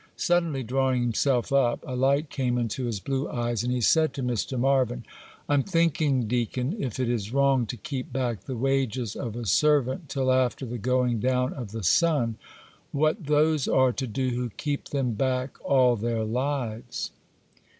Suddenly 0.17 0.63
drawing 0.63 1.03
himself 1.03 1.53
up, 1.53 1.83
a 1.87 1.95
light 1.95 2.31
came 2.31 2.57
into 2.57 2.85
his 2.85 2.99
blue 2.99 3.29
eyes, 3.29 3.63
and 3.63 3.71
he 3.71 3.81
said 3.81 4.15
to 4.15 4.23
Mr. 4.23 4.59
Marvyn,— 4.59 5.03
'I'm 5.47 5.61
thinking, 5.61 6.27
Deacon, 6.27 6.75
if 6.79 6.99
it 6.99 7.07
is 7.07 7.31
wrong 7.31 7.67
to 7.67 7.77
keep 7.77 8.11
back 8.11 8.45
the 8.45 8.55
wages 8.57 9.15
of 9.15 9.35
a 9.35 9.45
servant 9.45 10.09
till 10.09 10.31
after 10.31 10.65
the 10.65 10.79
going 10.79 11.19
down 11.19 11.53
of 11.53 11.71
the 11.71 11.83
sun, 11.83 12.37
what 12.91 13.27
those 13.27 13.67
are 13.67 13.93
to 13.93 14.07
do 14.07 14.29
who 14.29 14.49
keep 14.49 14.85
them 14.85 15.11
back 15.13 15.55
all 15.63 15.95
their 15.95 16.23
lives. 16.23 17.11